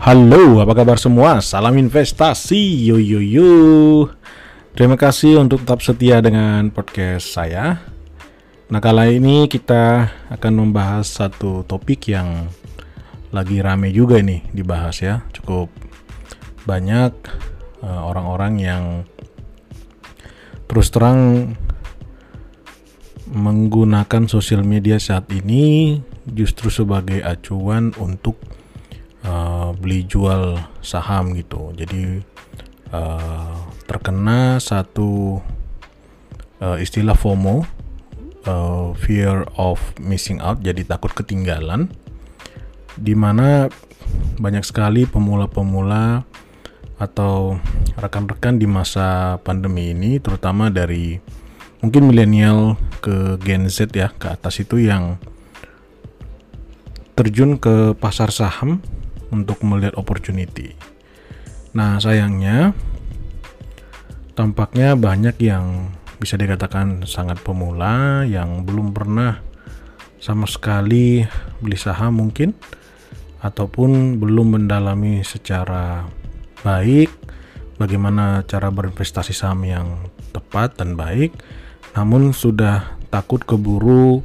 Halo, 0.00 0.64
apa 0.64 0.72
kabar 0.72 0.96
semua? 0.96 1.44
Salam 1.44 1.76
investasi, 1.76 2.88
yo 2.88 2.96
yo 2.96 3.20
yo. 3.20 3.52
Terima 4.72 4.96
kasih 4.96 5.36
untuk 5.36 5.60
tetap 5.60 5.84
setia 5.84 6.24
dengan 6.24 6.72
podcast 6.72 7.28
saya. 7.28 7.84
Nah, 8.72 8.80
kali 8.80 9.20
ini 9.20 9.44
kita 9.44 10.08
akan 10.32 10.52
membahas 10.56 11.04
satu 11.04 11.68
topik 11.68 12.16
yang 12.16 12.48
lagi 13.28 13.60
rame 13.60 13.92
juga 13.92 14.24
nih 14.24 14.40
dibahas 14.56 15.04
ya. 15.04 15.20
Cukup 15.36 15.68
banyak 16.64 17.12
uh, 17.84 18.00
orang-orang 18.00 18.56
yang 18.56 18.84
terus 20.64 20.88
terang 20.88 21.52
menggunakan 23.28 24.32
sosial 24.32 24.64
media 24.64 24.96
saat 24.96 25.28
ini 25.28 26.00
justru 26.24 26.72
sebagai 26.72 27.20
acuan 27.20 27.92
untuk 28.00 28.40
beli 29.76 30.06
jual 30.06 30.58
saham 30.80 31.36
gitu. 31.36 31.70
Jadi 31.76 32.22
uh, 32.90 33.56
terkena 33.86 34.62
satu 34.62 35.42
uh, 36.62 36.76
istilah 36.78 37.18
FOMO, 37.18 37.66
uh, 38.46 38.94
fear 38.94 39.46
of 39.58 39.82
missing 39.98 40.38
out, 40.38 40.62
jadi 40.62 40.86
takut 40.86 41.10
ketinggalan, 41.10 41.90
di 42.94 43.14
mana 43.14 43.70
banyak 44.38 44.62
sekali 44.66 45.06
pemula-pemula 45.06 46.26
atau 47.00 47.56
rekan-rekan 47.96 48.60
di 48.60 48.68
masa 48.68 49.40
pandemi 49.40 49.96
ini, 49.96 50.20
terutama 50.20 50.68
dari 50.68 51.16
mungkin 51.80 52.12
milenial 52.12 52.76
ke 53.00 53.40
Gen 53.40 53.72
Z 53.72 53.88
ya 53.96 54.12
ke 54.12 54.28
atas 54.28 54.60
itu 54.60 54.76
yang 54.76 55.16
terjun 57.16 57.56
ke 57.56 57.96
pasar 57.96 58.28
saham 58.32 58.84
untuk 59.30 59.62
melihat 59.66 59.94
opportunity. 59.96 60.74
Nah, 61.74 62.02
sayangnya 62.02 62.74
tampaknya 64.34 64.98
banyak 64.98 65.38
yang 65.42 65.94
bisa 66.20 66.36
dikatakan 66.36 67.08
sangat 67.08 67.40
pemula 67.40 68.28
yang 68.28 68.68
belum 68.68 68.92
pernah 68.92 69.40
sama 70.20 70.44
sekali 70.44 71.24
beli 71.64 71.80
saham 71.80 72.20
mungkin 72.20 72.52
ataupun 73.40 74.20
belum 74.20 74.60
mendalami 74.60 75.24
secara 75.24 76.04
baik 76.60 77.08
bagaimana 77.80 78.44
cara 78.44 78.68
berinvestasi 78.68 79.32
saham 79.32 79.64
yang 79.64 79.88
tepat 80.36 80.76
dan 80.76 80.92
baik 80.92 81.32
namun 81.96 82.36
sudah 82.36 83.00
takut 83.08 83.40
keburu 83.48 84.20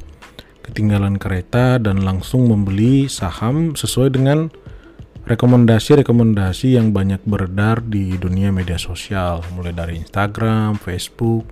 ketinggalan 0.68 1.16
kereta 1.16 1.80
dan 1.80 2.04
langsung 2.04 2.44
membeli 2.44 3.08
saham 3.08 3.72
sesuai 3.72 4.12
dengan 4.12 4.52
rekomendasi-rekomendasi 5.26 6.78
yang 6.78 6.94
banyak 6.94 7.18
beredar 7.26 7.82
di 7.82 8.14
dunia 8.14 8.54
media 8.54 8.78
sosial, 8.78 9.42
mulai 9.58 9.74
dari 9.74 9.98
Instagram, 9.98 10.78
Facebook, 10.78 11.50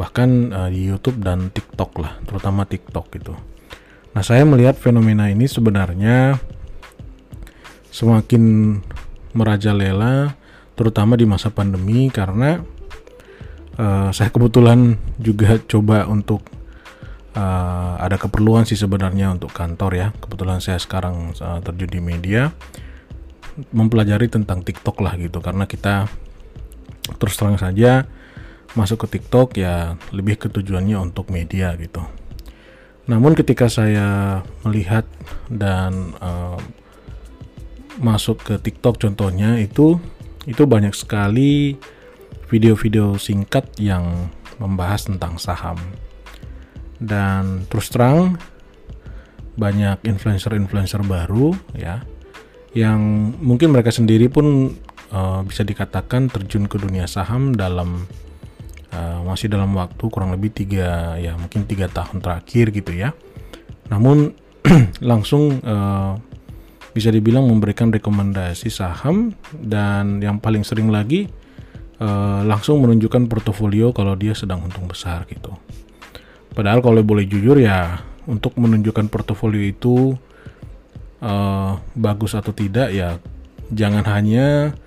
bahkan 0.00 0.48
uh, 0.48 0.68
di 0.72 0.88
YouTube 0.88 1.20
dan 1.20 1.52
TikTok 1.52 1.92
lah, 2.00 2.16
terutama 2.24 2.64
TikTok 2.64 3.12
gitu. 3.12 3.36
Nah, 4.16 4.24
saya 4.24 4.48
melihat 4.48 4.80
fenomena 4.80 5.28
ini 5.28 5.44
sebenarnya 5.44 6.40
semakin 7.92 8.80
merajalela, 9.36 10.32
terutama 10.72 11.20
di 11.20 11.28
masa 11.28 11.52
pandemi 11.52 12.08
karena 12.08 12.64
uh, 13.76 14.08
saya 14.08 14.32
kebetulan 14.32 14.96
juga 15.20 15.60
coba 15.68 16.08
untuk 16.08 16.48
uh, 17.36 18.00
ada 18.00 18.16
keperluan 18.16 18.64
sih 18.64 18.80
sebenarnya 18.80 19.36
untuk 19.36 19.52
kantor 19.52 19.92
ya. 19.92 20.08
Kebetulan 20.16 20.64
saya 20.64 20.80
sekarang 20.80 21.36
uh, 21.36 21.60
terjun 21.60 21.92
di 21.92 22.00
media 22.00 22.56
mempelajari 23.72 24.28
tentang 24.28 24.60
TikTok 24.60 25.00
lah 25.00 25.16
gitu 25.16 25.40
karena 25.40 25.64
kita 25.64 26.08
terus 27.16 27.38
terang 27.38 27.56
saja 27.56 28.04
masuk 28.76 29.08
ke 29.08 29.16
TikTok 29.18 29.56
ya 29.56 29.96
lebih 30.12 30.36
ke 30.36 30.52
tujuannya 30.52 31.00
untuk 31.00 31.32
media 31.32 31.72
gitu. 31.80 32.04
Namun 33.08 33.32
ketika 33.32 33.70
saya 33.70 34.42
melihat 34.66 35.08
dan 35.48 36.12
uh, 36.20 36.58
masuk 37.96 38.44
ke 38.44 38.54
TikTok 38.60 39.00
contohnya 39.00 39.56
itu 39.56 39.96
itu 40.44 40.62
banyak 40.68 40.92
sekali 40.92 41.80
video-video 42.52 43.16
singkat 43.16 43.64
yang 43.80 44.28
membahas 44.60 45.08
tentang 45.08 45.40
saham. 45.40 45.80
Dan 47.00 47.64
terus 47.72 47.88
terang 47.88 48.36
banyak 49.56 50.04
influencer-influencer 50.04 51.00
baru 51.00 51.56
ya 51.72 52.04
yang 52.76 53.32
mungkin 53.40 53.72
mereka 53.72 53.88
sendiri 53.88 54.28
pun 54.28 54.76
uh, 55.08 55.40
bisa 55.48 55.64
dikatakan 55.64 56.28
terjun 56.28 56.68
ke 56.68 56.76
dunia 56.76 57.08
saham 57.08 57.56
dalam 57.56 58.04
uh, 58.92 59.24
masih 59.24 59.48
dalam 59.48 59.72
waktu 59.80 60.04
kurang 60.12 60.36
lebih 60.36 60.52
tiga 60.52 61.16
ya 61.16 61.32
mungkin 61.40 61.64
tiga 61.64 61.88
tahun 61.88 62.20
terakhir 62.20 62.76
gitu 62.76 62.92
ya. 62.92 63.16
Namun 63.88 64.36
langsung 65.00 65.56
uh, 65.64 66.20
bisa 66.92 67.08
dibilang 67.08 67.48
memberikan 67.48 67.88
rekomendasi 67.88 68.68
saham 68.68 69.32
dan 69.56 70.20
yang 70.20 70.36
paling 70.36 70.60
sering 70.60 70.92
lagi 70.92 71.32
uh, 71.96 72.44
langsung 72.44 72.84
menunjukkan 72.84 73.24
portofolio 73.24 73.96
kalau 73.96 74.12
dia 74.20 74.36
sedang 74.36 74.60
untung 74.68 74.84
besar 74.84 75.24
gitu. 75.32 75.56
Padahal 76.52 76.84
kalau 76.84 77.00
boleh 77.00 77.24
jujur 77.24 77.56
ya 77.56 78.04
untuk 78.28 78.52
menunjukkan 78.60 79.08
portofolio 79.08 79.64
itu 79.64 80.16
uh, 81.26 81.82
bagus 81.98 82.38
atau 82.38 82.54
tidak 82.54 82.94
ya 82.94 83.18
jangan 83.74 84.06
hanya 84.06 84.78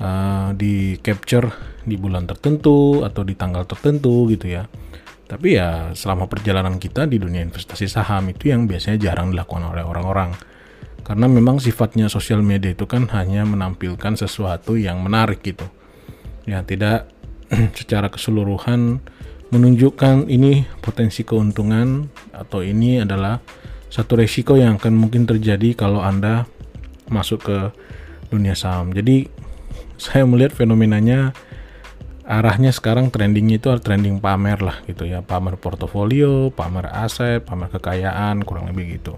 uh, 0.00 0.56
di 0.56 0.96
capture 1.04 1.52
di 1.84 2.00
bulan 2.00 2.24
tertentu 2.24 3.04
atau 3.04 3.20
di 3.22 3.36
tanggal 3.36 3.68
tertentu 3.68 4.24
gitu 4.32 4.48
ya. 4.48 4.64
Tapi 5.24 5.56
ya 5.56 5.92
selama 5.96 6.28
perjalanan 6.28 6.76
kita 6.80 7.08
di 7.08 7.20
dunia 7.20 7.44
investasi 7.44 7.88
saham 7.88 8.28
itu 8.32 8.52
yang 8.52 8.64
biasanya 8.64 9.00
jarang 9.00 9.32
dilakukan 9.32 9.72
oleh 9.72 9.84
orang-orang. 9.84 10.32
Karena 11.04 11.28
memang 11.28 11.60
sifatnya 11.60 12.08
sosial 12.08 12.40
media 12.40 12.72
itu 12.72 12.88
kan 12.88 13.12
hanya 13.12 13.44
menampilkan 13.44 14.16
sesuatu 14.16 14.80
yang 14.80 15.04
menarik 15.04 15.44
gitu. 15.44 15.68
Ya 16.48 16.64
tidak 16.64 17.12
secara 17.78 18.08
keseluruhan 18.08 19.04
menunjukkan 19.52 20.32
ini 20.32 20.64
potensi 20.80 21.22
keuntungan 21.22 22.08
atau 22.32 22.64
ini 22.64 23.04
adalah 23.04 23.38
satu 23.94 24.18
resiko 24.18 24.58
yang 24.58 24.82
akan 24.82 24.98
mungkin 24.98 25.22
terjadi 25.22 25.78
kalau 25.78 26.02
Anda 26.02 26.50
masuk 27.06 27.46
ke 27.46 27.58
dunia 28.26 28.58
saham. 28.58 28.90
Jadi 28.90 29.30
saya 29.94 30.26
melihat 30.26 30.50
fenomenanya 30.50 31.30
arahnya 32.26 32.74
sekarang 32.74 33.14
trendingnya 33.14 33.62
itu 33.62 33.70
trending 33.78 34.18
pamer 34.18 34.58
lah 34.58 34.82
gitu 34.90 35.06
ya, 35.06 35.22
pamer 35.22 35.54
portofolio, 35.60 36.50
pamer 36.50 36.90
aset, 36.90 37.46
pamer 37.46 37.70
kekayaan, 37.70 38.42
kurang 38.42 38.66
lebih 38.74 38.98
gitu. 38.98 39.14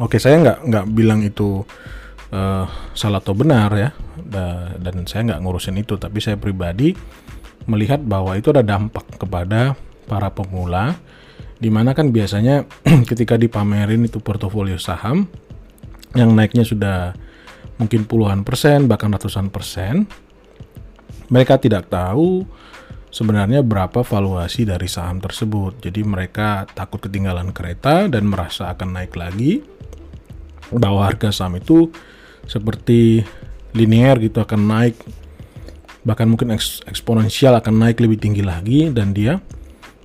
Oke, 0.00 0.16
saya 0.16 0.40
nggak 0.40 0.58
nggak 0.72 0.86
bilang 0.96 1.20
itu 1.20 1.60
uh, 2.32 2.64
salah 2.96 3.20
atau 3.20 3.36
benar 3.36 3.70
ya, 3.76 3.90
dan 4.80 5.04
saya 5.04 5.34
nggak 5.34 5.40
ngurusin 5.44 5.76
itu, 5.76 6.00
tapi 6.00 6.22
saya 6.24 6.40
pribadi 6.40 6.96
melihat 7.66 8.00
bahwa 8.00 8.38
itu 8.38 8.54
ada 8.54 8.62
dampak 8.62 9.04
kepada 9.18 9.74
para 10.06 10.30
pemula 10.30 10.94
di 11.56 11.72
mana 11.72 11.96
kan 11.96 12.12
biasanya 12.12 12.68
ketika 13.10 13.40
dipamerin 13.40 14.04
itu 14.04 14.20
portofolio 14.20 14.76
saham 14.76 15.28
yang 16.12 16.32
naiknya 16.32 16.64
sudah 16.64 17.12
mungkin 17.76 18.08
puluhan 18.08 18.44
persen 18.44 18.88
bahkan 18.88 19.12
ratusan 19.12 19.52
persen 19.52 20.08
mereka 21.28 21.58
tidak 21.60 21.90
tahu 21.90 22.46
sebenarnya 23.10 23.64
berapa 23.64 24.04
valuasi 24.04 24.68
dari 24.68 24.86
saham 24.86 25.18
tersebut. 25.18 25.80
Jadi 25.80 26.04
mereka 26.04 26.68
takut 26.68 27.00
ketinggalan 27.00 27.50
kereta 27.50 28.06
dan 28.12 28.28
merasa 28.28 28.70
akan 28.70 29.00
naik 29.00 29.16
lagi 29.16 29.64
bahwa 30.68 31.06
harga 31.06 31.32
saham 31.32 31.56
itu 31.56 31.88
seperti 32.46 33.24
linear 33.74 34.20
gitu 34.20 34.42
akan 34.42 34.60
naik 34.66 34.96
bahkan 36.06 36.30
mungkin 36.30 36.54
eksponensial 36.86 37.58
akan 37.58 37.82
naik 37.82 37.98
lebih 37.98 38.22
tinggi 38.22 38.42
lagi 38.42 38.86
dan 38.94 39.10
dia 39.10 39.42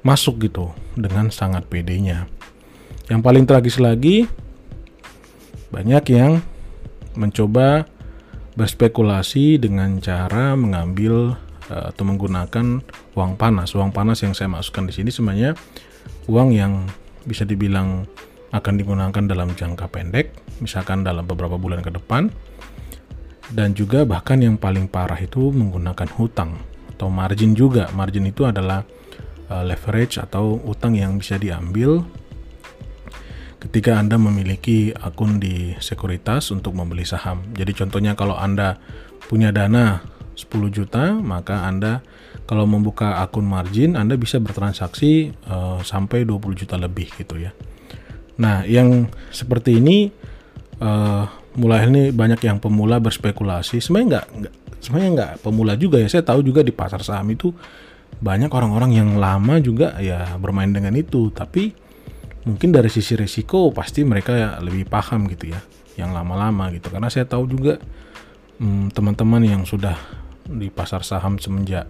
masuk 0.01 0.45
gitu 0.49 0.73
dengan 0.97 1.29
sangat 1.29 1.65
pedenya. 1.69 2.25
Yang 3.09 3.21
paling 3.21 3.45
tragis 3.45 3.77
lagi, 3.77 4.25
banyak 5.69 6.03
yang 6.11 6.41
mencoba 7.17 7.85
berspekulasi 8.55 9.59
dengan 9.59 9.99
cara 10.03 10.55
mengambil 10.59 11.39
uh, 11.71 11.85
atau 11.91 12.03
menggunakan 12.03 12.83
uang 13.15 13.33
panas. 13.39 13.71
Uang 13.75 13.95
panas 13.95 14.19
yang 14.23 14.35
saya 14.35 14.51
masukkan 14.51 14.87
di 14.87 14.93
sini 14.95 15.09
sebenarnya 15.11 15.55
uang 16.27 16.49
yang 16.51 16.87
bisa 17.23 17.47
dibilang 17.47 18.07
akan 18.51 18.73
digunakan 18.75 19.23
dalam 19.23 19.55
jangka 19.55 19.87
pendek, 19.87 20.35
misalkan 20.59 21.07
dalam 21.07 21.23
beberapa 21.23 21.55
bulan 21.55 21.79
ke 21.79 21.87
depan, 21.87 22.27
dan 23.55 23.71
juga 23.71 24.03
bahkan 24.03 24.43
yang 24.43 24.59
paling 24.59 24.91
parah 24.91 25.19
itu 25.19 25.55
menggunakan 25.55 26.07
hutang 26.19 26.59
atau 26.91 27.07
margin 27.07 27.55
juga. 27.55 27.87
Margin 27.95 28.27
itu 28.27 28.43
adalah 28.43 28.83
uh, 29.51 29.63
leverage 29.67 30.15
atau 30.15 30.63
utang 30.63 30.95
yang 30.95 31.19
bisa 31.19 31.35
diambil 31.35 32.07
ketika 33.61 33.99
Anda 33.99 34.17
memiliki 34.17 34.95
akun 34.95 35.37
di 35.37 35.75
sekuritas 35.77 36.49
untuk 36.49 36.73
membeli 36.73 37.05
saham. 37.05 37.45
Jadi 37.53 37.71
contohnya 37.77 38.17
kalau 38.17 38.33
Anda 38.39 38.79
punya 39.29 39.53
dana 39.53 40.01
10 40.33 40.49
juta, 40.73 41.13
maka 41.19 41.67
Anda 41.67 42.01
kalau 42.49 42.65
membuka 42.65 43.21
akun 43.21 43.45
margin 43.45 43.93
Anda 43.93 44.17
bisa 44.17 44.41
bertransaksi 44.41 45.35
uh, 45.45 45.79
sampai 45.85 46.25
20 46.25 46.61
juta 46.65 46.75
lebih 46.79 47.13
gitu 47.13 47.37
ya. 47.37 47.53
Nah, 48.41 48.65
yang 48.65 49.05
seperti 49.29 49.77
ini 49.77 50.09
uh, 50.81 51.29
mulai 51.53 51.85
ini 51.85 52.09
banyak 52.09 52.41
yang 52.41 52.57
pemula 52.57 52.97
berspekulasi. 52.97 53.77
Sebenarnya 53.77 54.07
nggak, 54.17 54.25
sebenarnya 54.81 55.11
nggak 55.13 55.31
pemula 55.45 55.77
juga 55.77 56.01
ya. 56.01 56.09
Saya 56.09 56.25
tahu 56.25 56.41
juga 56.41 56.65
di 56.65 56.73
pasar 56.73 57.05
saham 57.05 57.29
itu 57.29 57.53
banyak 58.21 58.53
orang-orang 58.53 58.93
yang 58.93 59.17
lama 59.17 59.57
juga 59.57 59.97
ya 59.97 60.37
bermain 60.37 60.69
dengan 60.69 60.93
itu, 60.93 61.33
tapi 61.33 61.73
mungkin 62.45 62.69
dari 62.69 62.89
sisi 62.89 63.17
resiko 63.17 63.73
pasti 63.73 64.05
mereka 64.05 64.33
ya 64.37 64.49
lebih 64.61 64.85
paham 64.85 65.25
gitu 65.29 65.49
ya 65.49 65.59
yang 65.97 66.13
lama-lama 66.13 66.69
gitu. 66.69 66.93
Karena 66.93 67.09
saya 67.09 67.25
tahu 67.25 67.49
juga 67.49 67.81
hmm, 68.61 68.93
teman-teman 68.93 69.41
yang 69.41 69.61
sudah 69.65 69.97
di 70.45 70.69
pasar 70.69 71.01
saham 71.01 71.41
semenjak 71.41 71.89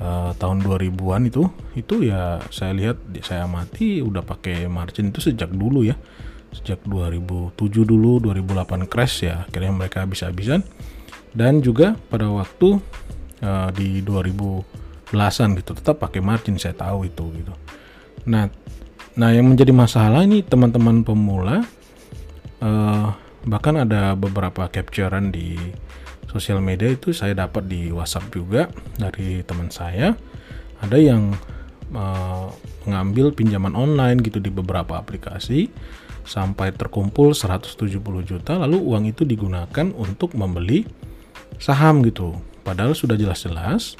uh, 0.00 0.36
tahun 0.36 0.60
2000-an 0.64 1.22
itu 1.28 1.48
itu 1.76 2.08
ya 2.08 2.40
saya 2.52 2.76
lihat 2.76 3.00
saya 3.24 3.48
amati 3.48 4.04
udah 4.04 4.20
pakai 4.20 4.68
margin 4.68 5.08
itu 5.08 5.24
sejak 5.24 5.48
dulu 5.48 5.88
ya. 5.88 5.96
Sejak 6.50 6.82
2007 6.82 7.56
dulu 7.86 8.18
2008 8.20 8.90
crash 8.90 9.24
ya 9.24 9.46
akhirnya 9.46 9.72
mereka 9.72 10.02
bisa 10.04 10.26
habisan 10.28 10.66
dan 11.30 11.62
juga 11.62 11.94
pada 12.10 12.26
waktu 12.26 12.82
uh, 13.38 13.70
di 13.70 14.02
2010-an 15.10 15.50
gitu 15.58 15.70
tetap 15.76 15.96
pakai 16.02 16.22
margin 16.22 16.56
saya 16.56 16.74
tahu 16.74 17.06
itu 17.06 17.24
gitu 17.34 17.54
nah 18.26 18.46
Nah, 19.18 19.34
yang 19.34 19.50
menjadi 19.50 19.74
masalah 19.74 20.22
ini 20.22 20.46
teman-teman 20.46 21.02
pemula, 21.02 21.66
uh, 22.62 23.10
bahkan 23.42 23.74
ada 23.82 24.14
beberapa 24.14 24.70
capturean 24.70 25.34
di 25.34 25.58
sosial 26.30 26.62
media 26.62 26.94
itu 26.94 27.10
saya 27.10 27.34
dapat 27.34 27.66
di 27.66 27.90
WhatsApp 27.90 28.30
juga 28.30 28.70
dari 28.94 29.42
teman 29.42 29.68
saya. 29.74 30.14
Ada 30.80 30.96
yang 30.96 31.34
mengambil 31.90 33.34
pinjaman 33.34 33.74
online 33.74 34.22
gitu 34.22 34.38
di 34.38 34.46
beberapa 34.46 34.94
aplikasi 34.94 35.66
sampai 36.22 36.70
terkumpul 36.70 37.34
170 37.34 37.98
juta, 38.22 38.62
lalu 38.62 38.78
uang 38.78 39.10
itu 39.10 39.26
digunakan 39.26 39.90
untuk 39.98 40.38
membeli 40.38 40.86
saham 41.58 42.06
gitu. 42.06 42.38
Padahal 42.62 42.94
sudah 42.94 43.18
jelas-jelas 43.18 43.98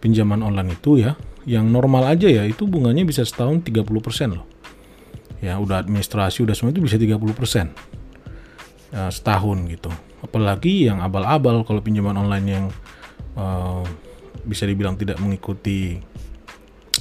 pinjaman 0.00 0.40
online 0.40 0.74
itu 0.74 1.00
ya 1.00 1.14
yang 1.48 1.68
normal 1.68 2.08
aja 2.08 2.28
ya 2.28 2.44
itu 2.44 2.68
bunganya 2.68 3.04
bisa 3.04 3.24
setahun 3.24 3.64
30% 3.64 3.84
loh. 4.36 4.44
Ya, 5.40 5.56
udah 5.56 5.80
administrasi 5.80 6.44
udah 6.44 6.52
semua 6.52 6.68
itu 6.76 6.84
bisa 6.84 7.00
30% 7.00 7.16
ya, 8.92 9.08
setahun 9.08 9.58
gitu. 9.72 9.88
Apalagi 10.20 10.84
yang 10.84 11.00
abal-abal 11.00 11.64
kalau 11.64 11.80
pinjaman 11.80 12.12
online 12.12 12.46
yang 12.48 12.66
uh, 13.40 13.80
bisa 14.44 14.68
dibilang 14.68 15.00
tidak 15.00 15.16
mengikuti 15.20 16.00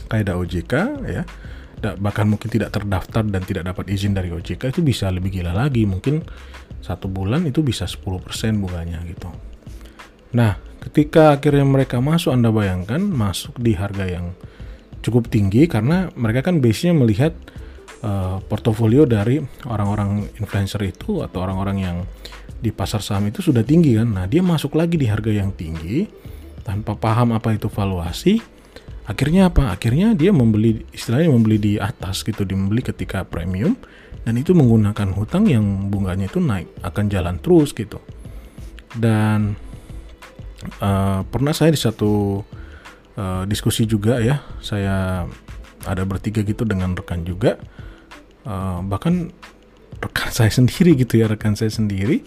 kaidah 0.10 0.36
OJK 0.40 0.74
ya 1.08 1.24
bahkan 1.80 2.28
mungkin 2.28 2.52
tidak 2.52 2.76
terdaftar 2.76 3.24
dan 3.24 3.40
tidak 3.48 3.72
dapat 3.72 3.88
izin 3.88 4.12
dari 4.12 4.28
OJK 4.36 4.76
itu 4.76 4.82
bisa 4.84 5.08
lebih 5.08 5.40
gila 5.40 5.56
lagi 5.56 5.88
mungkin 5.88 6.20
satu 6.84 7.08
bulan 7.08 7.48
itu 7.48 7.64
bisa 7.64 7.88
10% 7.88 8.12
bunganya 8.60 9.00
gitu 9.08 9.32
nah 10.36 10.60
Ketika 10.90 11.38
akhirnya 11.38 11.62
mereka 11.62 12.02
masuk, 12.02 12.34
Anda 12.34 12.50
bayangkan 12.50 12.98
masuk 12.98 13.62
di 13.62 13.78
harga 13.78 14.10
yang 14.10 14.34
cukup 15.06 15.30
tinggi 15.30 15.70
karena 15.70 16.10
mereka 16.18 16.50
kan 16.50 16.58
biasanya 16.58 16.98
melihat 16.98 17.38
uh, 18.02 18.42
portofolio 18.42 19.06
dari 19.06 19.38
orang-orang 19.70 20.26
influencer 20.42 20.82
itu 20.90 21.22
atau 21.22 21.46
orang-orang 21.46 21.78
yang 21.78 21.98
di 22.58 22.74
pasar 22.74 23.06
saham 23.06 23.30
itu 23.30 23.46
sudah 23.46 23.62
tinggi 23.62 24.02
kan. 24.02 24.10
Nah, 24.18 24.26
dia 24.26 24.42
masuk 24.42 24.74
lagi 24.74 24.98
di 24.98 25.06
harga 25.06 25.30
yang 25.30 25.54
tinggi 25.54 26.10
tanpa 26.66 26.98
paham 26.98 27.38
apa 27.38 27.54
itu 27.54 27.70
valuasi. 27.70 28.42
Akhirnya 29.06 29.54
apa? 29.54 29.70
Akhirnya 29.70 30.18
dia 30.18 30.34
membeli 30.34 30.90
istilahnya 30.90 31.30
membeli 31.30 31.58
di 31.62 31.74
atas 31.78 32.26
gitu, 32.26 32.50
membeli 32.50 32.82
ketika 32.82 33.30
premium 33.30 33.78
dan 34.26 34.42
itu 34.42 34.58
menggunakan 34.58 35.14
hutang 35.14 35.46
yang 35.46 35.94
bunganya 35.94 36.26
itu 36.26 36.42
naik 36.42 36.66
akan 36.82 37.06
jalan 37.14 37.38
terus 37.38 37.78
gitu. 37.78 38.02
Dan 38.98 39.69
uh, 40.82 41.22
pernah 41.28 41.54
saya 41.56 41.72
di 41.74 41.80
satu 41.80 42.44
uh, 43.16 43.44
diskusi 43.48 43.88
juga 43.88 44.20
ya 44.20 44.44
saya 44.60 45.26
ada 45.88 46.04
bertiga 46.04 46.44
gitu 46.44 46.68
dengan 46.68 46.96
rekan 46.96 47.24
juga. 47.24 47.60
Uh, 48.44 48.84
bahkan 48.88 49.32
rekan 50.00 50.30
saya 50.38 50.52
sendiri 50.52 50.96
gitu 50.96 51.20
ya 51.20 51.28
rekan 51.28 51.56
saya 51.56 51.72
sendiri 51.72 52.24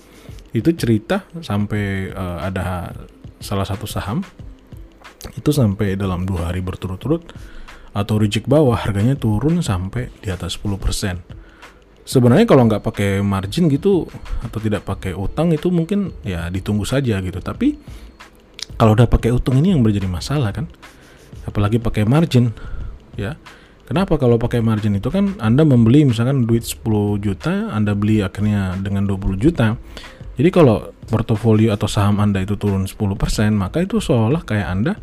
itu 0.52 0.68
cerita 0.76 1.24
sampai 1.40 2.12
uh, 2.12 2.44
ada 2.44 2.92
salah 3.40 3.64
satu 3.64 3.84
saham. 3.88 4.24
Itu 5.38 5.54
sampai 5.54 5.94
dalam 5.94 6.26
dua 6.26 6.50
hari 6.50 6.58
berturut-turut 6.58 7.30
atau 7.92 8.16
reject 8.16 8.48
bawah 8.48 8.74
harganya 8.74 9.14
turun 9.14 9.60
sampai 9.60 10.08
di 10.24 10.32
atas 10.32 10.56
10% 10.58 11.41
sebenarnya 12.02 12.46
kalau 12.46 12.66
nggak 12.66 12.82
pakai 12.82 13.10
margin 13.22 13.70
gitu 13.70 14.06
atau 14.42 14.58
tidak 14.58 14.86
pakai 14.86 15.14
utang 15.14 15.54
itu 15.54 15.70
mungkin 15.70 16.14
ya 16.26 16.50
ditunggu 16.50 16.86
saja 16.86 17.18
gitu. 17.22 17.38
Tapi 17.38 17.78
kalau 18.78 18.96
udah 18.98 19.06
pakai 19.06 19.30
utang 19.30 19.60
ini 19.62 19.74
yang 19.74 19.82
menjadi 19.84 20.08
masalah 20.10 20.50
kan 20.50 20.66
apalagi 21.46 21.78
pakai 21.78 22.06
margin 22.06 22.54
ya. 23.18 23.38
Kenapa 23.82 24.16
kalau 24.16 24.40
pakai 24.40 24.64
margin 24.64 24.96
itu 24.96 25.12
kan 25.12 25.36
anda 25.42 25.66
membeli 25.68 26.06
misalkan 26.06 26.48
duit 26.48 26.64
10 26.64 27.18
juta 27.20 27.68
anda 27.74 27.92
beli 27.92 28.24
akhirnya 28.24 28.78
dengan 28.80 29.04
20 29.04 29.36
juta. 29.36 29.76
Jadi 30.32 30.48
kalau 30.48 30.96
portofolio 31.12 31.76
atau 31.76 31.84
saham 31.90 32.16
anda 32.22 32.40
itu 32.40 32.56
turun 32.56 32.88
10% 32.88 32.96
maka 33.52 33.84
itu 33.84 34.00
seolah 34.00 34.48
kayak 34.48 34.68
anda 34.70 34.96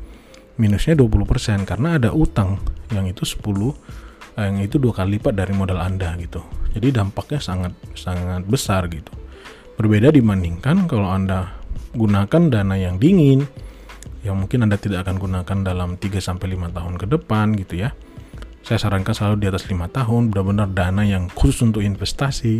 minusnya 0.57 0.97
20% 0.97 1.69
karena 1.69 2.01
ada 2.01 2.09
utang 2.11 2.59
yang 2.91 3.05
itu 3.05 3.23
10 3.23 3.39
eh, 3.39 3.73
yang 4.37 4.61
itu 4.61 4.77
dua 4.77 4.93
kali 4.93 5.17
lipat 5.17 5.33
dari 5.33 5.53
modal 5.55 5.81
anda 5.81 6.13
gitu 6.19 6.43
jadi 6.75 7.01
dampaknya 7.01 7.39
sangat 7.41 7.73
sangat 7.97 8.45
besar 8.45 8.85
gitu 8.91 9.09
berbeda 9.79 10.11
dibandingkan 10.11 10.85
kalau 10.85 11.09
anda 11.09 11.57
gunakan 11.95 12.51
dana 12.51 12.75
yang 12.77 13.01
dingin 13.01 13.49
yang 14.23 14.35
mungkin 14.35 14.67
Anda 14.67 14.75
tidak 14.75 15.07
akan 15.07 15.15
gunakan 15.19 15.57
dalam 15.63 15.89
3 15.95 16.19
sampai 16.19 16.55
5 16.55 16.75
tahun 16.75 16.93
ke 16.99 17.05
depan 17.07 17.55
gitu 17.55 17.79
ya. 17.79 17.95
Saya 18.59 18.77
sarankan 18.77 19.15
selalu 19.15 19.35
di 19.39 19.47
atas 19.47 19.63
5 19.71 19.79
tahun 19.87 20.21
benar-benar 20.29 20.67
dana 20.75 21.03
yang 21.07 21.31
khusus 21.31 21.63
untuk 21.63 21.79
investasi. 21.79 22.59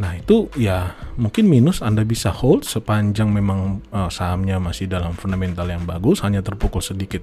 Nah, 0.00 0.16
itu 0.16 0.48
ya 0.56 0.96
mungkin 1.20 1.50
minus 1.50 1.84
Anda 1.84 2.06
bisa 2.06 2.32
hold 2.32 2.64
sepanjang 2.64 3.28
memang 3.28 3.84
uh, 3.92 4.08
sahamnya 4.08 4.56
masih 4.56 4.88
dalam 4.88 5.12
fundamental 5.12 5.68
yang 5.68 5.84
bagus, 5.84 6.24
hanya 6.24 6.40
terpukul 6.40 6.80
sedikit 6.80 7.20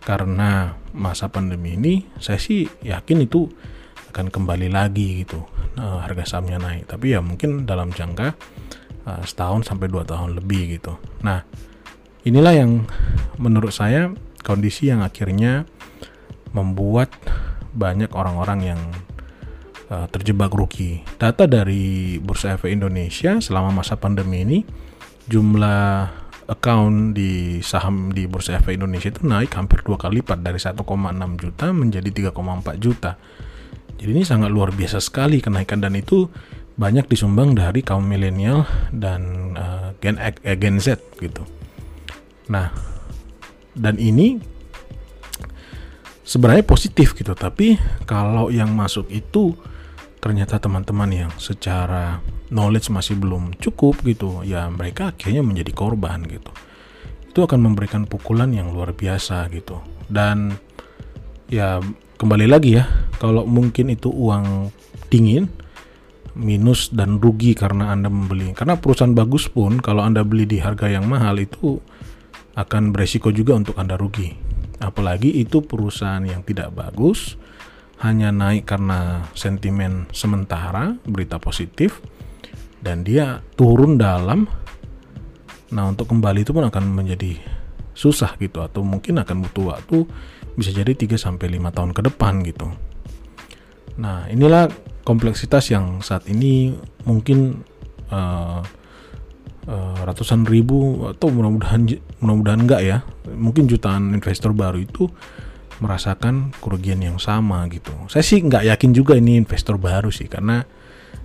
karena 0.00 0.80
masa 0.96 1.28
pandemi 1.28 1.76
ini, 1.76 2.04
saya 2.18 2.40
sih 2.40 2.66
yakin 2.84 3.24
itu 3.24 3.46
akan 4.10 4.26
kembali 4.26 4.68
lagi 4.74 5.22
gitu 5.22 5.46
uh, 5.78 6.02
harga 6.02 6.36
sahamnya 6.36 6.58
naik. 6.58 6.90
Tapi 6.90 7.14
ya 7.14 7.22
mungkin 7.22 7.68
dalam 7.68 7.94
jangka 7.94 8.34
uh, 9.06 9.22
setahun 9.22 9.70
sampai 9.70 9.86
dua 9.86 10.02
tahun 10.02 10.34
lebih 10.34 10.80
gitu. 10.80 10.98
Nah, 11.22 11.46
inilah 12.26 12.54
yang 12.56 12.84
menurut 13.38 13.70
saya 13.70 14.10
kondisi 14.42 14.90
yang 14.90 15.04
akhirnya 15.04 15.68
membuat 16.50 17.14
banyak 17.70 18.10
orang-orang 18.10 18.74
yang 18.74 18.80
uh, 19.94 20.10
terjebak 20.10 20.50
rugi. 20.50 21.06
Data 21.16 21.46
dari 21.46 22.18
Bursa 22.18 22.58
Efek 22.58 22.70
Indonesia 22.72 23.38
selama 23.38 23.70
masa 23.82 23.94
pandemi 23.94 24.42
ini 24.42 24.58
jumlah 25.30 26.19
account 26.50 27.14
di 27.14 27.62
saham 27.62 28.10
di 28.10 28.26
Bursa 28.26 28.58
Efek 28.58 28.74
Indonesia 28.74 29.06
itu 29.06 29.22
naik 29.22 29.54
hampir 29.54 29.86
dua 29.86 29.94
kali 29.94 30.18
lipat 30.18 30.42
dari 30.42 30.58
1,6 30.58 30.82
juta 31.38 31.66
menjadi 31.70 32.34
3,4 32.34 32.82
juta. 32.82 33.14
Jadi 33.96 34.10
ini 34.10 34.24
sangat 34.26 34.50
luar 34.50 34.74
biasa 34.74 34.98
sekali 34.98 35.38
kenaikan 35.38 35.78
dan 35.78 35.94
itu 35.94 36.26
banyak 36.74 37.06
disumbang 37.06 37.54
dari 37.54 37.84
kaum 37.84 38.02
milenial 38.02 38.64
dan 38.90 39.52
uh, 39.54 39.92
Gen 40.02 40.16
eh, 40.18 40.56
Gen 40.58 40.80
Z 40.80 40.98
gitu. 41.20 41.44
Nah, 42.50 42.72
dan 43.76 44.00
ini 44.00 44.40
sebenarnya 46.24 46.64
positif 46.66 47.14
gitu, 47.14 47.36
tapi 47.36 47.76
kalau 48.08 48.48
yang 48.48 48.72
masuk 48.72 49.06
itu 49.12 49.54
ternyata 50.18 50.56
teman-teman 50.56 51.10
yang 51.12 51.32
secara 51.36 52.24
knowledge 52.50 52.90
masih 52.90 53.16
belum 53.16 53.56
cukup 53.58 54.02
gitu, 54.04 54.42
ya 54.42 54.66
mereka 54.68 55.14
akhirnya 55.14 55.42
menjadi 55.42 55.72
korban 55.72 56.26
gitu. 56.26 56.50
Itu 57.30 57.46
akan 57.46 57.62
memberikan 57.62 58.10
pukulan 58.10 58.50
yang 58.50 58.74
luar 58.74 58.90
biasa 58.92 59.46
gitu. 59.54 59.78
Dan 60.10 60.58
ya 61.46 61.78
kembali 62.18 62.46
lagi 62.50 62.76
ya, 62.76 62.84
kalau 63.22 63.46
mungkin 63.46 63.94
itu 63.94 64.10
uang 64.10 64.74
dingin, 65.08 65.46
minus 66.34 66.90
dan 66.90 67.22
rugi 67.22 67.54
karena 67.54 67.94
Anda 67.94 68.10
membeli. 68.10 68.50
Karena 68.54 68.78
perusahaan 68.78 69.14
bagus 69.14 69.46
pun 69.46 69.78
kalau 69.78 70.02
Anda 70.02 70.26
beli 70.26 70.46
di 70.46 70.58
harga 70.58 70.90
yang 70.90 71.06
mahal 71.06 71.38
itu 71.38 71.78
akan 72.58 72.90
beresiko 72.90 73.30
juga 73.30 73.54
untuk 73.54 73.78
Anda 73.78 73.94
rugi. 73.94 74.34
Apalagi 74.82 75.38
itu 75.38 75.62
perusahaan 75.62 76.24
yang 76.24 76.42
tidak 76.42 76.74
bagus, 76.74 77.36
hanya 78.00 78.32
naik 78.32 78.64
karena 78.64 79.28
sentimen 79.36 80.08
sementara, 80.10 80.96
berita 81.04 81.36
positif, 81.36 82.00
dan 82.80 83.04
dia 83.04 83.44
turun 83.54 84.00
dalam. 84.00 84.48
Nah, 85.70 85.84
untuk 85.86 86.10
kembali 86.10 86.42
itu 86.42 86.50
pun 86.50 86.66
akan 86.66 86.84
menjadi 86.90 87.38
susah 87.94 88.34
gitu 88.40 88.64
atau 88.64 88.80
mungkin 88.80 89.20
akan 89.20 89.44
butuh 89.44 89.76
waktu 89.76 90.08
bisa 90.56 90.72
jadi 90.72 90.96
3 90.96 91.20
sampai 91.20 91.52
5 91.60 91.76
tahun 91.76 91.90
ke 91.92 92.00
depan 92.10 92.42
gitu. 92.48 92.66
Nah, 94.00 94.26
inilah 94.32 94.72
kompleksitas 95.04 95.68
yang 95.70 96.00
saat 96.00 96.26
ini 96.26 96.74
mungkin 97.04 97.60
uh, 98.08 98.64
uh, 99.68 99.98
ratusan 100.02 100.48
ribu 100.48 101.06
atau 101.12 101.28
mudah-mudahan 101.28 101.86
mudah-mudahan 102.24 102.60
enggak 102.64 102.82
ya. 102.82 102.98
Mungkin 103.28 103.68
jutaan 103.68 104.16
investor 104.16 104.56
baru 104.56 104.80
itu 104.80 105.06
merasakan 105.80 106.52
kerugian 106.60 107.00
yang 107.00 107.16
sama 107.16 107.64
gitu. 107.72 107.92
Saya 108.08 108.24
sih 108.24 108.40
nggak 108.40 108.68
yakin 108.68 108.90
juga 108.92 109.16
ini 109.16 109.40
investor 109.40 109.80
baru 109.80 110.12
sih 110.12 110.28
karena 110.28 110.64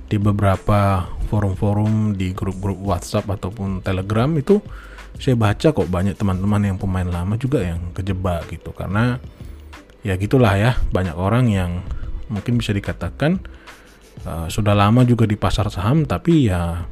di 0.06 0.18
beberapa 0.22 1.10
forum-forum 1.28 2.14
di 2.14 2.32
grup-grup 2.32 2.78
WhatsApp 2.78 3.26
ataupun 3.30 3.82
Telegram 3.82 4.30
itu 4.38 4.62
saya 5.16 5.34
baca 5.40 5.72
kok 5.72 5.88
banyak 5.88 6.14
teman-teman 6.20 6.74
yang 6.74 6.78
pemain 6.78 7.08
lama 7.08 7.40
juga 7.40 7.64
yang 7.64 7.92
kejebak 7.96 8.52
gitu. 8.52 8.76
Karena 8.76 9.18
ya 10.06 10.14
gitulah 10.20 10.54
ya 10.60 10.78
banyak 10.94 11.16
orang 11.18 11.50
yang 11.50 11.72
mungkin 12.30 12.62
bisa 12.62 12.76
dikatakan 12.76 13.42
uh, 14.26 14.48
sudah 14.52 14.78
lama 14.78 15.02
juga 15.06 15.26
di 15.26 15.38
pasar 15.38 15.70
saham 15.70 16.06
tapi 16.06 16.50
ya 16.50 16.86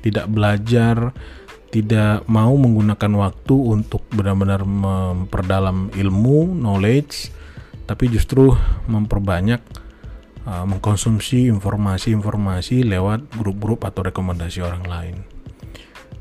tidak 0.00 0.28
belajar 0.28 1.12
tidak 1.70 2.26
mau 2.26 2.50
menggunakan 2.58 3.12
waktu 3.14 3.54
untuk 3.54 4.02
benar-benar 4.10 4.66
memperdalam 4.66 5.94
ilmu, 5.94 6.50
knowledge, 6.58 7.30
tapi 7.86 8.10
justru 8.10 8.50
memperbanyak 8.90 9.62
uh, 10.46 10.64
mengkonsumsi 10.64 11.50
informasi-informasi 11.50 12.86
lewat 12.86 13.32
grup-grup 13.34 13.84
atau 13.84 14.06
rekomendasi 14.06 14.60
orang 14.64 14.84
lain. 14.86 15.16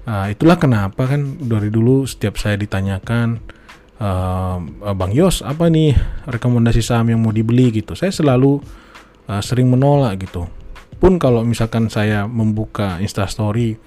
Uh, 0.10 0.32
itulah 0.34 0.58
kenapa 0.58 1.06
kan 1.06 1.38
dari 1.38 1.70
dulu 1.70 2.08
setiap 2.10 2.40
saya 2.42 2.58
ditanyakan, 2.58 3.38
uh, 4.02 4.58
Bang 4.98 5.14
Yos 5.14 5.46
apa 5.46 5.70
nih 5.70 5.94
rekomendasi 6.26 6.82
saham 6.82 7.14
yang 7.14 7.22
mau 7.22 7.30
dibeli 7.30 7.70
gitu, 7.70 7.94
saya 7.94 8.10
selalu 8.10 8.58
uh, 9.30 9.42
sering 9.44 9.70
menolak 9.70 10.26
gitu. 10.26 10.50
Pun 11.00 11.16
kalau 11.16 11.46
misalkan 11.48 11.88
saya 11.88 12.28
membuka 12.28 13.00
Instastory 13.00 13.80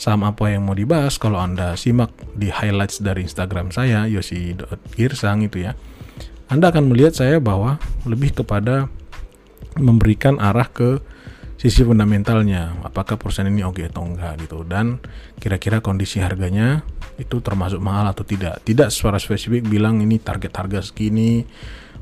saham 0.00 0.24
apa 0.24 0.48
yang 0.48 0.64
mau 0.64 0.72
dibahas 0.72 1.20
kalau 1.20 1.36
Anda 1.36 1.76
simak 1.76 2.08
di 2.32 2.48
highlights 2.48 3.04
dari 3.04 3.28
Instagram 3.28 3.68
saya 3.68 4.08
yosi.girsang 4.08 5.44
itu 5.44 5.68
ya 5.68 5.76
Anda 6.48 6.72
akan 6.72 6.88
melihat 6.88 7.12
saya 7.12 7.36
bahwa 7.36 7.76
lebih 8.08 8.32
kepada 8.32 8.88
memberikan 9.78 10.40
arah 10.42 10.66
ke 10.66 10.98
sisi 11.60 11.84
fundamentalnya. 11.84 12.80
Apakah 12.80 13.20
perusahaan 13.20 13.46
ini 13.46 13.60
oke 13.60 13.84
atau 13.84 14.02
enggak 14.08 14.40
gitu. 14.48 14.64
Dan 14.64 14.98
kira-kira 15.36 15.84
kondisi 15.84 16.18
harganya 16.24 16.80
itu 17.20 17.38
termasuk 17.44 17.78
mahal 17.84 18.08
atau 18.08 18.24
tidak. 18.24 18.64
Tidak 18.64 18.88
secara 18.88 19.20
spesifik 19.20 19.68
bilang 19.68 20.00
ini 20.00 20.16
target 20.16 20.56
harga 20.56 20.80
segini 20.80 21.44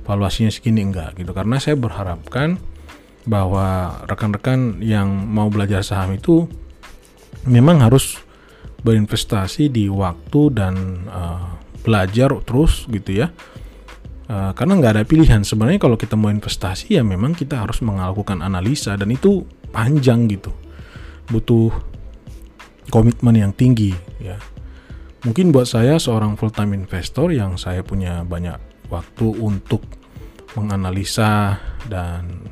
valuasinya 0.06 0.48
segini 0.48 0.86
enggak 0.86 1.18
gitu. 1.18 1.34
Karena 1.34 1.58
saya 1.58 1.74
berharapkan 1.74 2.56
bahwa 3.28 3.98
rekan-rekan 4.08 4.80
yang 4.80 5.10
mau 5.10 5.52
belajar 5.52 5.84
saham 5.84 6.16
itu 6.16 6.48
memang 7.44 7.84
harus 7.84 8.16
berinvestasi 8.86 9.68
di 9.68 9.90
waktu 9.90 10.40
dan 10.54 11.04
uh, 11.10 11.58
belajar 11.82 12.30
terus 12.46 12.86
gitu 12.88 13.26
ya 13.26 13.28
uh, 14.28 14.52
karena 14.54 14.72
nggak 14.78 14.92
ada 15.00 15.04
pilihan. 15.04 15.42
Sebenarnya 15.42 15.80
kalau 15.80 15.96
kita 15.96 16.14
mau 16.14 16.30
investasi 16.30 16.94
ya 16.96 17.02
memang 17.02 17.34
kita 17.34 17.64
harus 17.64 17.80
melakukan 17.80 18.44
analisa. 18.44 18.94
Dan 18.94 19.12
itu 19.12 19.42
panjang 19.72 20.28
gitu. 20.30 20.52
Butuh 21.28 21.72
komitmen 22.88 23.36
yang 23.36 23.52
tinggi 23.52 23.92
ya. 24.20 24.36
Mungkin 25.26 25.50
buat 25.50 25.66
saya 25.66 25.98
seorang 25.98 26.38
full 26.38 26.54
time 26.54 26.72
investor 26.78 27.34
yang 27.34 27.58
saya 27.58 27.82
punya 27.82 28.22
banyak 28.22 28.56
waktu 28.88 29.26
untuk 29.36 29.82
menganalisa 30.56 31.60
dan 31.90 32.48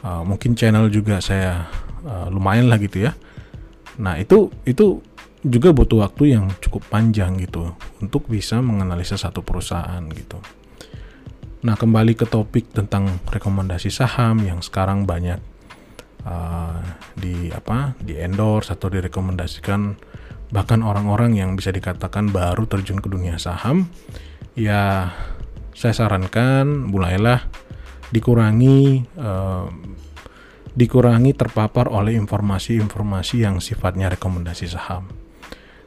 uh, 0.00 0.24
mungkin 0.24 0.56
channel 0.56 0.88
juga 0.88 1.20
saya 1.20 1.68
uh, 2.06 2.30
lumayan 2.32 2.70
lah 2.70 2.80
gitu 2.80 3.04
ya. 3.04 3.12
Nah, 3.98 4.16
itu 4.16 4.48
itu 4.64 5.02
juga 5.42 5.70
butuh 5.74 6.06
waktu 6.06 6.38
yang 6.38 6.50
cukup 6.62 6.86
panjang 6.90 7.38
gitu 7.38 7.74
untuk 8.02 8.26
bisa 8.26 8.58
menganalisa 8.62 9.18
satu 9.18 9.42
perusahaan 9.42 10.02
gitu. 10.10 10.38
Nah, 11.58 11.74
kembali 11.74 12.14
ke 12.14 12.22
topik 12.22 12.70
tentang 12.70 13.18
rekomendasi 13.26 13.90
saham 13.90 14.46
yang 14.46 14.62
sekarang 14.62 15.10
banyak 15.10 15.42
uh, 16.22 16.78
di 17.18 17.50
apa? 17.50 17.98
di 17.98 18.14
endorse 18.14 18.70
atau 18.70 18.86
direkomendasikan 18.86 19.98
bahkan 20.54 20.86
orang-orang 20.86 21.34
yang 21.34 21.58
bisa 21.58 21.74
dikatakan 21.74 22.30
baru 22.30 22.62
terjun 22.70 23.02
ke 23.02 23.10
dunia 23.10 23.42
saham, 23.42 23.90
ya 24.54 25.10
saya 25.74 25.94
sarankan 25.98 26.88
mulailah 26.88 27.50
dikurangi 28.14 29.02
uh, 29.18 29.66
dikurangi 30.78 31.34
terpapar 31.34 31.90
oleh 31.90 32.14
informasi-informasi 32.14 33.42
yang 33.42 33.58
sifatnya 33.58 34.06
rekomendasi 34.14 34.70
saham. 34.70 35.10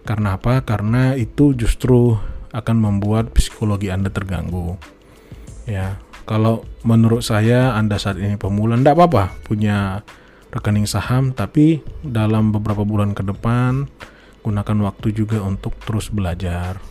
Karena 0.04 0.36
apa? 0.36 0.68
Karena 0.68 1.16
itu 1.16 1.56
justru 1.56 2.20
akan 2.52 2.76
membuat 2.76 3.32
psikologi 3.32 3.88
Anda 3.88 4.12
terganggu. 4.12 4.76
Ya, 5.70 6.02
kalau 6.26 6.66
menurut 6.82 7.22
saya 7.22 7.78
Anda 7.78 8.02
saat 8.02 8.18
ini 8.18 8.38
pemula, 8.38 8.78
tidak 8.78 8.98
apa-apa 8.98 9.24
punya 9.46 10.02
rekening 10.52 10.90
saham, 10.90 11.32
tapi 11.32 11.80
dalam 12.02 12.52
beberapa 12.52 12.84
bulan 12.84 13.16
ke 13.16 13.24
depan 13.24 13.88
gunakan 14.42 14.78
waktu 14.90 15.14
juga 15.14 15.42
untuk 15.46 15.78
terus 15.86 16.10
belajar. 16.10 16.82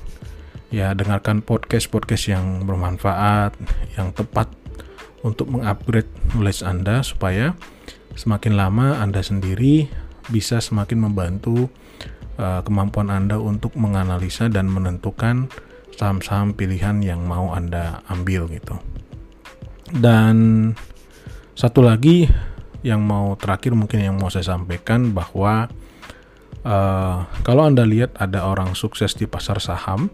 Ya, 0.70 0.94
dengarkan 0.94 1.42
podcast-podcast 1.42 2.30
yang 2.30 2.62
bermanfaat, 2.62 3.58
yang 3.98 4.14
tepat 4.14 4.54
untuk 5.26 5.50
mengupgrade 5.50 6.08
knowledge 6.30 6.62
Anda 6.62 7.02
supaya 7.02 7.58
semakin 8.14 8.54
lama 8.54 9.02
Anda 9.02 9.20
sendiri 9.20 9.90
bisa 10.30 10.62
semakin 10.62 11.10
membantu 11.10 11.68
uh, 12.38 12.62
kemampuan 12.62 13.10
Anda 13.10 13.42
untuk 13.42 13.74
menganalisa 13.74 14.46
dan 14.46 14.70
menentukan 14.70 15.50
saham-saham 16.00 16.57
pilihan 16.57 17.04
yang 17.04 17.28
mau 17.28 17.52
Anda 17.52 18.00
ambil 18.09 18.49
gitu. 18.49 18.80
Dan 19.92 20.73
satu 21.52 21.85
lagi 21.85 22.25
yang 22.80 23.04
mau 23.04 23.37
terakhir 23.37 23.76
mungkin 23.76 24.00
yang 24.00 24.16
mau 24.16 24.33
saya 24.33 24.57
sampaikan 24.57 25.12
bahwa 25.12 25.69
uh, 26.64 27.28
kalau 27.45 27.69
Anda 27.69 27.85
lihat 27.85 28.16
ada 28.16 28.49
orang 28.49 28.73
sukses 28.73 29.12
di 29.12 29.28
pasar 29.28 29.61
saham 29.61 30.09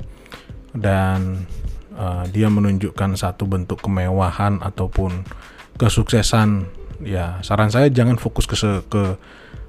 dan 0.75 1.47
uh, 1.95 2.27
dia 2.35 2.51
menunjukkan 2.51 3.15
satu 3.15 3.47
bentuk 3.47 3.87
kemewahan 3.87 4.59
ataupun 4.59 5.23
kesuksesan 5.79 6.67
ya 7.05 7.39
saran 7.45 7.69
saya 7.69 7.93
jangan 7.93 8.17
fokus 8.17 8.49
ke 8.49 8.57
ke 8.89 9.03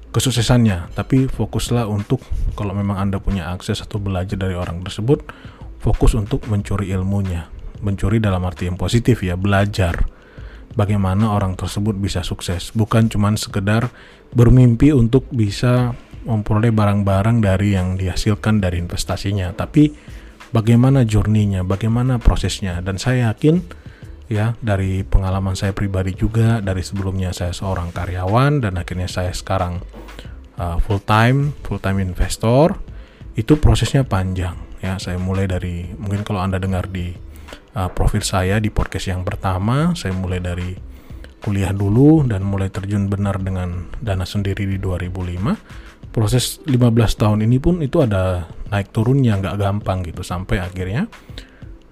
kesuksesannya 0.08 0.88
tapi 0.96 1.28
fokuslah 1.28 1.84
untuk 1.84 2.24
kalau 2.56 2.72
memang 2.72 2.96
anda 2.96 3.20
punya 3.20 3.52
akses 3.52 3.84
atau 3.84 4.00
belajar 4.00 4.40
dari 4.40 4.56
orang 4.56 4.80
tersebut 4.80 5.20
fokus 5.78 6.14
untuk 6.18 6.44
mencuri 6.50 6.90
ilmunya. 6.92 7.48
Mencuri 7.78 8.18
dalam 8.18 8.42
arti 8.42 8.66
yang 8.66 8.74
positif 8.74 9.22
ya 9.22 9.38
belajar 9.38 10.06
bagaimana 10.74 11.34
orang 11.34 11.54
tersebut 11.54 11.94
bisa 11.98 12.26
sukses. 12.26 12.74
Bukan 12.74 13.10
cuma 13.10 13.30
sekedar 13.38 13.90
bermimpi 14.34 14.90
untuk 14.90 15.26
bisa 15.30 15.94
memperoleh 16.26 16.74
barang-barang 16.74 17.40
dari 17.40 17.78
yang 17.78 17.96
dihasilkan 17.96 18.60
dari 18.60 18.82
investasinya 18.82 19.54
tapi 19.54 19.94
bagaimana 20.50 21.06
journey-nya 21.06 21.62
bagaimana 21.62 22.18
prosesnya. 22.18 22.82
Dan 22.82 22.98
saya 22.98 23.30
yakin 23.32 23.62
ya 24.28 24.52
dari 24.60 25.06
pengalaman 25.08 25.56
saya 25.56 25.72
pribadi 25.72 26.12
juga 26.12 26.60
dari 26.60 26.84
sebelumnya 26.84 27.32
saya 27.32 27.56
seorang 27.56 27.94
karyawan 27.96 28.60
dan 28.60 28.76
akhirnya 28.76 29.08
saya 29.08 29.32
sekarang 29.32 29.80
uh, 30.60 30.76
full 30.84 31.00
time 31.00 31.56
full 31.64 31.80
time 31.80 31.96
investor 31.96 32.76
itu 33.40 33.56
prosesnya 33.56 34.04
panjang 34.04 34.67
ya 34.88 34.96
saya 34.96 35.20
mulai 35.20 35.44
dari 35.44 35.84
mungkin 36.00 36.24
kalau 36.24 36.40
anda 36.40 36.56
dengar 36.56 36.88
di 36.88 37.12
uh, 37.76 37.92
profil 37.92 38.24
saya 38.24 38.56
di 38.56 38.72
podcast 38.72 39.12
yang 39.12 39.20
pertama 39.20 39.92
saya 39.92 40.16
mulai 40.16 40.40
dari 40.40 40.72
kuliah 41.44 41.70
dulu 41.76 42.24
dan 42.24 42.42
mulai 42.42 42.72
terjun 42.72 43.06
benar 43.06 43.38
dengan 43.38 43.92
dana 44.00 44.24
sendiri 44.24 44.64
di 44.64 44.80
2005 44.80 46.10
proses 46.10 46.64
15 46.64 47.20
tahun 47.20 47.38
ini 47.44 47.60
pun 47.60 47.84
itu 47.84 48.00
ada 48.00 48.48
naik 48.72 48.90
turunnya 48.90 49.36
nggak 49.38 49.56
gampang 49.60 50.02
gitu 50.08 50.24
sampai 50.24 50.64
akhirnya 50.64 51.06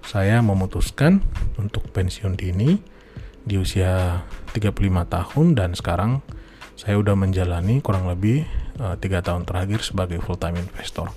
saya 0.03 0.41
memutuskan 0.41 1.21
untuk 1.61 1.85
pensiun 1.93 2.33
dini 2.33 2.81
di 3.47 3.55
usia 3.55 4.23
35 4.51 4.73
tahun 5.07 5.45
dan 5.55 5.71
sekarang 5.77 6.19
saya 6.75 6.99
udah 6.99 7.15
menjalani 7.15 7.79
kurang 7.79 8.07
lebih 8.07 8.43
eh, 8.77 8.95
tiga 9.01 9.19
uh, 9.19 9.25
tahun 9.25 9.43
terakhir 9.47 9.81
sebagai 9.81 10.21
full 10.21 10.37
time 10.37 10.59
investor. 10.59 11.09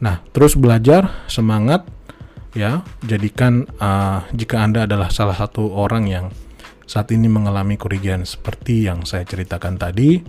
Nah, 0.00 0.20
terus 0.32 0.56
belajar, 0.58 1.24
semangat, 1.28 1.88
ya. 2.52 2.84
Jadikan 3.04 3.64
uh, 3.80 4.24
jika 4.32 4.60
anda 4.60 4.84
adalah 4.84 5.08
salah 5.08 5.36
satu 5.36 5.72
orang 5.72 6.04
yang 6.08 6.26
saat 6.86 7.10
ini 7.10 7.26
mengalami 7.26 7.74
kerugian 7.74 8.22
seperti 8.22 8.86
yang 8.86 9.02
saya 9.08 9.26
ceritakan 9.26 9.74
tadi, 9.80 10.22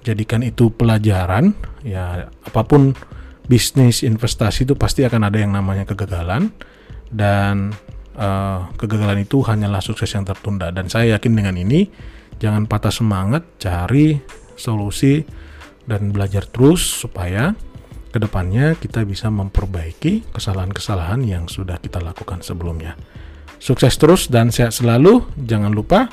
jadikan 0.00 0.40
itu 0.40 0.72
pelajaran 0.72 1.52
ya 1.84 2.28
apa 2.28 2.62
pun 2.64 2.96
bisnis 3.44 4.00
investasi 4.06 4.64
itu 4.64 4.74
pasti 4.76 5.04
akan 5.04 5.28
ada 5.28 5.38
yang 5.42 5.52
namanya 5.52 5.84
kegagalan 5.84 6.54
dan 7.12 7.74
uh, 8.16 8.70
kegagalan 8.80 9.26
itu 9.26 9.44
hanyalah 9.44 9.82
sukses 9.84 10.08
yang 10.16 10.24
tertunda 10.24 10.72
dan 10.72 10.88
saya 10.88 11.18
yakin 11.18 11.32
dengan 11.36 11.56
ini 11.58 11.90
jangan 12.40 12.64
patah 12.64 12.94
semangat 12.94 13.44
cari 13.60 14.16
solusi 14.56 15.20
dan 15.84 16.14
belajar 16.14 16.46
terus 16.48 16.80
supaya 16.80 17.52
ke 18.10 18.18
depannya 18.18 18.74
kita 18.74 19.06
bisa 19.06 19.30
memperbaiki 19.30 20.34
kesalahan-kesalahan 20.34 21.22
yang 21.22 21.46
sudah 21.46 21.78
kita 21.78 22.02
lakukan 22.02 22.42
sebelumnya. 22.42 22.98
Sukses 23.62 23.94
terus 23.96 24.26
dan 24.26 24.50
sehat 24.50 24.74
selalu. 24.74 25.24
Jangan 25.38 25.70
lupa 25.70 26.10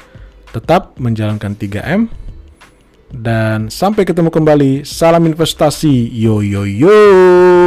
tetap 0.54 0.96
menjalankan 1.02 1.58
3M. 1.58 2.12
Dan 3.08 3.72
sampai 3.72 4.04
ketemu 4.04 4.30
kembali. 4.30 4.84
Salam 4.84 5.26
investasi. 5.26 6.12
Yo 6.12 6.44
yo 6.44 6.68
yo. 6.68 7.67